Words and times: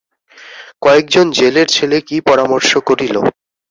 কয়েকজন 0.81 1.25
জেলের 1.37 1.67
ছেলে 1.75 1.97
কি 2.07 2.17
পরামর্শ 2.29 2.71
করিল। 2.87 3.15